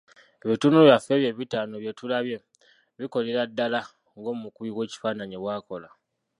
Ebitundu 0.43 0.77
byaffe 0.87 1.11
ebyo 1.15 1.27
ebitaano 1.33 1.75
bye 1.77 1.93
tulabye, 1.99 2.37
bikolera 2.99 3.41
ddala 3.49 3.79
ng'omukubi 4.17 4.71
w'ekifaananyi 4.77 5.37
bw'akola. 5.39 5.89